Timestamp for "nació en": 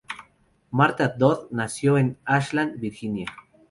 1.51-2.17